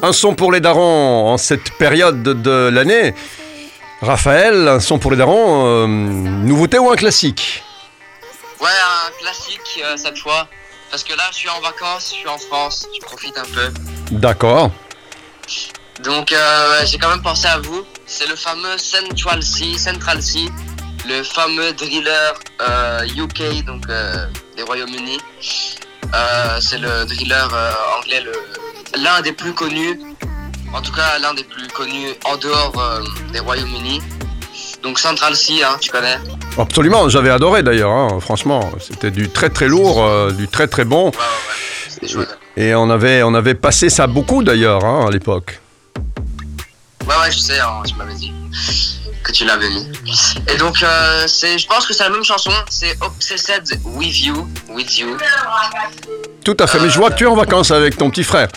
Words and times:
Un 0.00 0.12
son 0.12 0.34
pour 0.34 0.52
les 0.52 0.60
darons 0.60 1.28
en 1.28 1.38
cette 1.38 1.76
période 1.76 2.22
de 2.22 2.68
l'année. 2.68 3.14
Raphaël, 4.00 4.68
un 4.68 4.78
son 4.78 5.00
pour 5.00 5.10
les 5.10 5.16
darons, 5.16 5.66
euh, 5.66 5.86
nouveauté 5.88 6.78
ou 6.78 6.88
un 6.88 6.94
classique 6.94 7.64
Ouais, 8.60 8.68
un 8.68 9.10
classique 9.20 9.80
euh, 9.82 9.96
cette 9.96 10.18
fois. 10.18 10.46
Parce 10.90 11.02
que 11.02 11.14
là, 11.14 11.24
je 11.32 11.38
suis 11.38 11.48
en 11.48 11.60
vacances, 11.60 12.10
je 12.12 12.20
suis 12.20 12.28
en 12.28 12.38
France, 12.38 12.86
je 12.94 13.04
profite 13.04 13.36
un 13.36 13.44
peu. 13.44 13.72
D'accord. 14.12 14.70
Donc, 16.04 16.30
euh, 16.30 16.82
j'ai 16.86 16.96
quand 16.98 17.10
même 17.10 17.22
pensé 17.22 17.48
à 17.48 17.58
vous. 17.58 17.84
C'est 18.06 18.28
le 18.28 18.36
fameux 18.36 18.78
Central 18.78 19.42
C, 19.42 19.76
Central 19.76 20.22
C, 20.22 20.46
le 21.08 21.24
fameux 21.24 21.72
driller 21.72 22.34
UK, 23.16 23.64
donc 23.64 23.84
des 24.56 24.62
Royaumes-Unis. 24.62 25.20
c'est 26.60 26.78
le 26.78 27.04
driller 27.04 27.48
anglais, 27.98 28.22
l'un 28.96 29.20
des 29.22 29.32
plus 29.32 29.52
connus 29.52 30.00
en 30.74 30.82
tout 30.82 30.92
cas, 30.92 31.18
l'un 31.18 31.34
des 31.34 31.44
plus 31.44 31.66
connus 31.68 32.08
en 32.24 32.36
dehors 32.36 32.72
euh, 32.78 33.02
des 33.32 33.40
Royaumes-Unis. 33.40 34.02
Donc 34.82 34.98
Central 34.98 35.34
C, 35.34 35.62
hein, 35.62 35.76
tu 35.80 35.90
connais 35.90 36.18
Absolument, 36.58 37.08
j'avais 37.08 37.30
adoré 37.30 37.62
d'ailleurs, 37.62 37.90
hein, 37.90 38.18
franchement. 38.20 38.70
C'était 38.80 39.10
du 39.10 39.28
très 39.28 39.50
très 39.50 39.66
lourd, 39.66 40.04
euh, 40.04 40.30
du 40.30 40.48
très 40.48 40.68
très 40.68 40.84
bon. 40.84 41.06
Ouais, 41.06 41.16
ouais, 42.02 42.16
ouais. 42.16 42.26
Et, 42.56 42.74
on 42.74 42.90
avait, 42.90 43.22
on 43.22 43.34
avait 43.34 43.54
passé 43.54 43.88
ça 43.88 44.06
beaucoup 44.06 44.42
d'ailleurs 44.42 44.84
hein, 44.84 45.06
à 45.08 45.10
l'époque. 45.10 45.60
Ouais, 47.06 47.14
ouais, 47.22 47.30
je 47.30 47.38
sais, 47.38 47.58
tu 47.86 47.94
m'avais 47.94 48.14
dit 48.14 48.32
que 49.22 49.32
tu 49.32 49.44
l'avais 49.44 49.68
mis. 49.68 49.86
Et 50.52 50.56
donc, 50.58 50.82
euh, 50.82 51.24
c'est, 51.26 51.58
je 51.58 51.66
pense 51.66 51.86
que 51.86 51.94
c'est 51.94 52.04
la 52.04 52.10
même 52.10 52.24
chanson, 52.24 52.52
c'est 52.68 52.96
Obsessed 53.00 53.80
With 53.84 54.20
You, 54.20 54.48
With 54.70 54.98
You. 54.98 55.16
Tout 56.44 56.56
à 56.58 56.66
fait, 56.66 56.78
mais 56.78 56.90
je 56.90 56.98
vois 56.98 57.10
que 57.10 57.16
tu 57.16 57.24
es 57.24 57.26
en 57.26 57.34
vacances 57.34 57.70
avec 57.70 57.96
ton 57.96 58.10
petit 58.10 58.24
frère. 58.24 58.48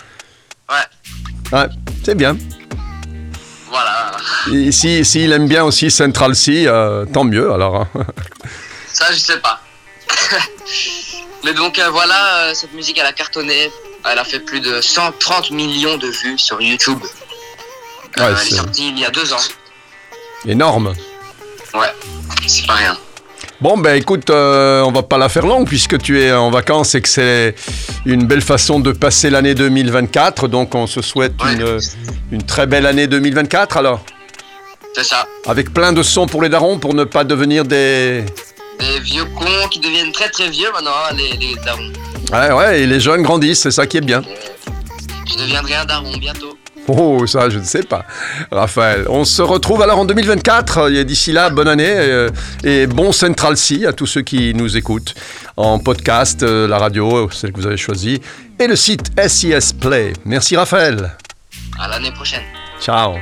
Ouais. 1.52 1.58
Ouais. 1.58 1.66
C'est 2.04 2.14
bien. 2.14 2.36
Voilà. 3.68 4.12
Et 4.52 4.72
si, 4.72 5.04
si 5.04 5.24
il 5.24 5.32
aime 5.32 5.48
bien 5.48 5.64
aussi 5.64 5.90
Central 5.90 6.34
C, 6.34 6.64
euh, 6.66 7.06
tant 7.06 7.24
mieux 7.24 7.52
alors. 7.52 7.76
Hein. 7.76 7.88
Ça, 8.92 9.12
je 9.12 9.18
sais 9.18 9.38
pas. 9.38 9.60
Mais 11.44 11.54
donc 11.54 11.78
euh, 11.78 11.90
voilà, 11.90 12.36
euh, 12.44 12.54
cette 12.54 12.72
musique 12.72 12.98
elle 12.98 13.06
a 13.06 13.12
cartonné. 13.12 13.70
Elle 14.04 14.18
a 14.18 14.24
fait 14.24 14.40
plus 14.40 14.60
de 14.60 14.80
130 14.80 15.52
millions 15.52 15.96
de 15.96 16.08
vues 16.08 16.38
sur 16.38 16.60
YouTube. 16.60 16.98
elle 18.16 18.32
est 18.32 18.54
sortie 18.54 18.88
il 18.88 18.98
y 18.98 19.04
a 19.04 19.10
deux 19.10 19.32
ans. 19.32 19.40
Énorme. 20.44 20.94
Ouais, 21.72 21.94
c'est 22.46 22.66
pas 22.66 22.74
rien. 22.74 22.98
Bon, 23.62 23.78
ben 23.78 23.94
écoute, 23.94 24.28
euh, 24.30 24.82
on 24.82 24.90
va 24.90 25.04
pas 25.04 25.18
la 25.18 25.28
faire 25.28 25.46
longue 25.46 25.68
puisque 25.68 25.96
tu 25.98 26.20
es 26.20 26.32
en 26.32 26.50
vacances 26.50 26.96
et 26.96 27.00
que 27.00 27.08
c'est 27.08 27.54
une 28.04 28.26
belle 28.26 28.40
façon 28.40 28.80
de 28.80 28.90
passer 28.90 29.30
l'année 29.30 29.54
2024. 29.54 30.48
Donc 30.48 30.74
on 30.74 30.88
se 30.88 31.00
souhaite 31.00 31.34
une, 32.32 32.42
très 32.42 32.66
belle 32.66 32.86
année 32.86 33.06
2024 33.06 33.76
alors. 33.76 34.00
C'est 34.94 35.04
ça. 35.04 35.28
Avec 35.46 35.72
plein 35.72 35.92
de 35.92 36.02
sons 36.02 36.26
pour 36.26 36.42
les 36.42 36.48
darons 36.48 36.80
pour 36.80 36.92
ne 36.92 37.04
pas 37.04 37.22
devenir 37.22 37.64
des... 37.64 38.24
Des 38.80 38.98
vieux 38.98 39.26
cons 39.26 39.68
qui 39.70 39.78
deviennent 39.78 40.10
très 40.10 40.28
très 40.28 40.50
vieux 40.50 40.72
maintenant, 40.72 40.90
hein, 41.08 41.14
les, 41.14 41.36
les, 41.36 41.54
darons. 41.64 41.92
Ouais, 42.32 42.50
ouais, 42.50 42.80
et 42.80 42.86
les 42.88 42.98
jeunes 42.98 43.22
grandissent, 43.22 43.60
c'est 43.60 43.70
ça 43.70 43.86
qui 43.86 43.98
est 43.98 44.00
bien. 44.00 44.22
Je 45.30 45.38
deviendrai 45.38 45.76
un 45.76 45.84
daron 45.84 46.16
bientôt. 46.16 46.58
Oh, 46.88 47.26
ça, 47.26 47.48
je 47.48 47.58
ne 47.58 47.64
sais 47.64 47.82
pas. 47.82 48.04
Raphaël, 48.50 49.06
on 49.08 49.24
se 49.24 49.42
retrouve 49.42 49.82
alors 49.82 49.98
en 49.98 50.04
2024. 50.04 50.92
Et 50.92 51.04
d'ici 51.04 51.32
là, 51.32 51.50
bonne 51.50 51.68
année 51.68 51.88
euh, 51.88 52.28
et 52.64 52.86
bon 52.86 53.12
Central 53.12 53.56
C 53.56 53.86
à 53.86 53.92
tous 53.92 54.06
ceux 54.06 54.22
qui 54.22 54.52
nous 54.54 54.76
écoutent 54.76 55.14
en 55.56 55.78
podcast, 55.78 56.42
euh, 56.42 56.66
la 56.66 56.78
radio, 56.78 57.30
celle 57.30 57.52
que 57.52 57.60
vous 57.60 57.66
avez 57.66 57.76
choisie, 57.76 58.20
et 58.58 58.66
le 58.66 58.76
site 58.76 59.12
SIS 59.26 59.72
Play. 59.78 60.12
Merci 60.24 60.56
Raphaël. 60.56 61.12
À 61.78 61.88
l'année 61.88 62.12
prochaine. 62.12 62.42
Ciao. 62.80 63.14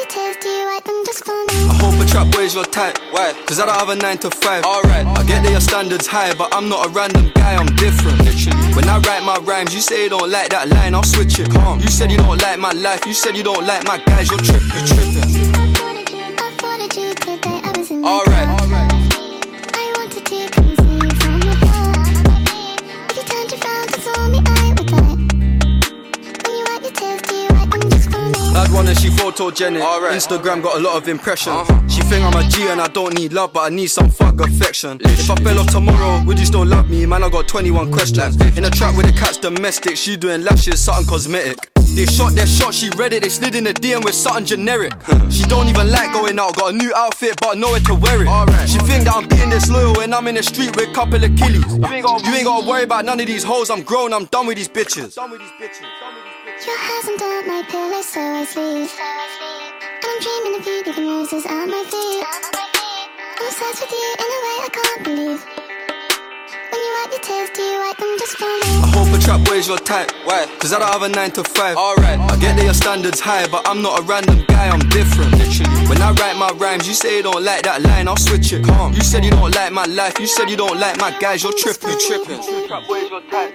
I 0.00 1.76
hope 1.76 2.00
a 2.00 2.06
trap 2.08 2.32
boys 2.32 2.54
your 2.54 2.64
type. 2.64 2.96
Why? 3.12 3.34
Cause 3.46 3.60
I 3.60 3.66
don't 3.66 3.78
have 3.78 3.90
a 3.90 3.96
9 3.96 4.18
to 4.18 4.30
5. 4.30 4.64
Alright. 4.64 5.06
I 5.06 5.22
get 5.24 5.42
that 5.42 5.50
your 5.50 5.60
standards 5.60 6.06
high, 6.06 6.32
but 6.34 6.54
I'm 6.54 6.70
not 6.70 6.86
a 6.86 6.88
random 6.88 7.30
guy, 7.34 7.54
I'm 7.54 7.66
different. 7.76 8.24
Literally. 8.24 8.74
When 8.74 8.88
I 8.88 8.98
write 8.98 9.24
my 9.24 9.36
rhymes, 9.44 9.74
you 9.74 9.80
say 9.80 10.04
you 10.04 10.08
don't 10.08 10.30
like 10.30 10.50
that 10.50 10.68
line, 10.68 10.94
I'll 10.94 11.02
switch 11.02 11.38
it. 11.38 11.50
Calm. 11.50 11.80
You 11.80 11.88
said 11.88 12.10
you 12.10 12.16
don't 12.16 12.40
like 12.40 12.58
my 12.58 12.72
life, 12.72 13.04
you 13.04 13.12
said 13.12 13.36
you 13.36 13.42
don't 13.42 13.66
like 13.66 13.84
my 13.86 13.98
guys, 13.98 14.30
you're 14.30 14.40
tripping. 14.40 14.70
You're 14.72 14.86
tripping. 14.86 15.80
Alright. 18.04 18.59
And 28.90 28.98
she 28.98 29.08
photogenic. 29.08 29.80
Right. 29.80 30.16
Instagram 30.16 30.62
got 30.62 30.76
a 30.76 30.80
lot 30.80 30.96
of 30.96 31.08
impressions. 31.08 31.54
Uh-huh. 31.54 31.88
She 31.88 32.00
think 32.02 32.24
I'm 32.24 32.34
a 32.34 32.48
G 32.48 32.66
and 32.68 32.80
I 32.80 32.88
don't 32.88 33.14
need 33.14 33.32
love, 33.32 33.52
but 33.52 33.60
I 33.60 33.68
need 33.68 33.86
some 33.86 34.10
fuck 34.10 34.40
affection. 34.40 34.98
Literally. 34.98 35.14
If 35.14 35.30
I 35.30 35.36
fell 35.36 35.58
off 35.60 35.68
tomorrow, 35.68 36.24
would 36.24 36.38
you 36.38 36.46
still 36.46 36.66
love 36.66 36.90
me? 36.90 37.06
Man, 37.06 37.22
I 37.22 37.30
got 37.30 37.46
21 37.46 37.92
questions. 37.92 38.34
In 38.56 38.64
a 38.64 38.70
trap 38.70 38.96
with 38.96 39.06
the 39.06 39.12
cat's 39.12 39.38
domestic, 39.38 39.96
she 39.96 40.16
doing 40.16 40.42
lashes, 40.42 40.82
something 40.82 41.06
cosmetic. 41.06 41.56
They 41.94 42.06
shot 42.06 42.32
their 42.32 42.46
shot, 42.46 42.74
she 42.74 42.90
read 42.90 43.12
it, 43.12 43.22
they 43.22 43.28
slid 43.28 43.54
in 43.54 43.64
the 43.64 43.74
DM 43.74 44.04
with 44.04 44.14
something 44.14 44.44
generic. 44.44 44.92
she 45.30 45.44
don't 45.44 45.68
even 45.68 45.90
like 45.90 46.12
going 46.12 46.38
out, 46.38 46.56
got 46.56 46.72
a 46.72 46.76
new 46.76 46.92
outfit, 46.94 47.40
but 47.40 47.58
nowhere 47.58 47.80
to 47.80 47.94
wear 47.94 48.22
it. 48.22 48.26
Right. 48.26 48.68
She 48.68 48.78
think 48.78 49.04
that 49.04 49.14
I'm 49.16 49.28
being 49.28 49.50
disloyal 49.50 49.94
when 49.94 50.14
I'm 50.14 50.26
in 50.28 50.36
the 50.36 50.42
street 50.42 50.74
with 50.76 50.88
a 50.88 50.92
couple 50.92 51.22
of 51.22 51.30
killies. 51.32 51.66
You 51.68 51.94
ain't, 51.94 52.06
gotta, 52.06 52.24
you 52.26 52.34
ain't 52.34 52.44
gotta 52.44 52.66
worry 52.66 52.84
about 52.84 53.04
none 53.04 53.18
of 53.18 53.26
these 53.26 53.44
hoes, 53.44 53.70
I'm 53.70 53.82
grown, 53.82 54.12
I'm 54.12 54.26
done 54.26 54.46
with 54.46 54.56
these 54.56 54.68
bitches. 54.68 55.18
Done 56.60 56.66
with 56.66 56.66
these 56.66 56.66
bitches. 56.66 56.66
Your 56.66 56.78
hands 56.78 57.08
under 57.08 57.48
my 57.48 57.62
pillow, 57.68 58.02
so 58.02 58.20
I 58.20 58.44
sleep. 58.44 58.90
And 59.80 60.04
I'm 60.04 60.20
dreaming 60.20 60.60
of 60.60 60.66
you, 60.66 60.82
leaving 60.86 61.08
roses 61.08 61.46
at 61.46 61.66
my 61.66 61.84
feet. 61.84 62.24
I'm 63.38 63.46
obsessed 63.46 63.80
with 63.80 63.92
you 63.92 64.14
in 64.18 64.28
a 64.28 64.40
way 64.44 64.56
I 64.60 64.68
can't 64.72 65.04
believe. 65.04 65.44
When 66.70 66.80
you 66.80 66.92
wipe 67.02 67.10
your 67.12 67.20
tears, 67.20 67.50
do 67.50 67.62
you 67.62 67.78
wipe 67.78 67.96
them 67.96 68.16
just 68.18 68.36
for 68.36 68.44
me? 68.44 68.60
I 68.62 68.90
hope 68.94 69.08
a 69.14 69.22
trap 69.22 69.40
boy's 69.46 69.68
your 69.68 69.78
type. 69.78 70.12
Why? 70.24 70.46
Cause 70.58 70.72
I 70.72 70.78
don't 70.78 70.92
have 70.92 71.02
a 71.02 71.08
9 71.08 71.30
to 71.32 71.44
5. 71.44 71.76
Alright. 71.76 72.20
I 72.20 72.36
get 72.36 72.56
that 72.56 72.64
your 72.64 72.74
standards 72.74 73.20
high, 73.20 73.46
but 73.48 73.66
I'm 73.66 73.82
not 73.82 74.00
a 74.00 74.02
random 74.02 74.44
guy, 74.46 74.68
I'm 74.68 74.88
different. 74.90 75.32
Literally. 75.32 75.88
When 75.88 76.00
I 76.02 76.12
write 76.12 76.36
my 76.36 76.50
rhymes, 76.56 76.86
you 76.86 76.94
say 76.94 77.16
you 77.16 77.22
don't 77.22 77.42
like 77.42 77.62
that 77.62 77.82
line, 77.82 78.08
I'll 78.08 78.16
switch 78.16 78.52
it. 78.52 78.64
Calm. 78.64 78.92
You 78.92 79.00
said 79.02 79.24
you 79.24 79.30
don't 79.30 79.54
like 79.54 79.72
my 79.72 79.86
life, 79.86 80.20
you 80.20 80.26
said 80.26 80.50
you 80.50 80.56
don't 80.56 80.78
like 80.78 80.98
my 80.98 81.16
guys, 81.18 81.42
you're 81.42 81.52
tripping. 81.52 81.90
You're 81.90 82.24
tripping. 82.24 82.68
Trap 82.68 82.86
boy's 82.86 83.10
your 83.10 83.22
type 83.30 83.54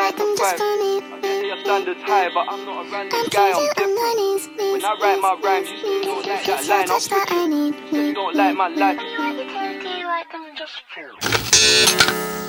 like 0.00 0.20
I'm 0.20 0.36
just 0.36 0.56
funny. 0.56 0.96
I 0.96 1.20
can 1.20 1.44
your 1.44 1.60
standards 1.60 2.02
high, 2.02 2.28
but 2.32 2.46
I'm 2.48 2.64
not 2.64 2.86
a 2.86 2.90
random 2.90 3.26
guy. 3.30 3.52
I'm 3.52 3.68
different. 3.74 4.72
When 4.72 4.84
I 4.84 4.96
write 5.00 5.20
my 5.20 5.38
rhymes, 5.42 5.70
you 5.70 5.78
still 5.78 6.02
don't 6.02 6.26
like 6.26 6.44
that 6.46 6.66
line. 6.68 6.90
I'm 6.90 7.00
that 7.10 7.26
I 7.30 7.46
need. 7.46 7.74
Just 7.92 8.14
don't 8.14 8.34
like 8.34 8.56
my 8.56 8.68
life. 8.68 8.96
Like 8.96 10.26
I'm 10.34 10.56
just 10.56 10.82
funny. 10.94 12.39